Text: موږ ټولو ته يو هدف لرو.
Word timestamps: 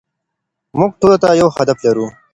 موږ 0.79 0.91
ټولو 0.99 1.17
ته 1.23 1.27
يو 1.41 1.47
هدف 1.57 1.77
لرو. 1.85 2.05